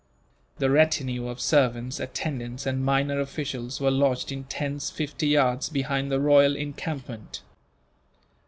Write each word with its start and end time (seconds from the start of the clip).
The 0.57 0.71
retinue 0.71 1.27
of 1.27 1.39
servants, 1.39 1.99
attendants, 1.99 2.65
and 2.65 2.83
minor 2.83 3.19
officials 3.19 3.79
were 3.79 3.91
lodged 3.91 4.31
in 4.31 4.45
tents 4.45 4.89
fifty 4.89 5.27
yards 5.27 5.69
behind 5.69 6.11
the 6.11 6.19
royal 6.19 6.55
encampment. 6.55 7.43